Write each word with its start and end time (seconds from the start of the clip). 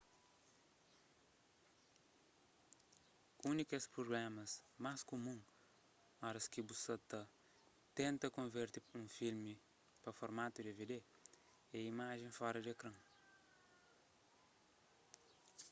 un 3.49 3.55
di 3.59 3.65
kes 3.69 3.85
prublémas 3.95 4.51
más 4.83 4.99
kumun 5.11 5.39
oras 6.29 6.45
ki 6.53 6.61
bu 6.67 6.73
sa 6.83 6.95
ta 7.09 7.21
tenta 7.97 8.35
konverte 8.37 8.79
un 8.99 9.07
filmi 9.17 9.53
pa 10.01 10.09
formatu 10.19 10.57
dvd 10.67 10.93
é 11.75 11.77
imajen 11.93 12.35
fora 12.39 12.59
di 12.61 12.69
ekran 12.75 12.95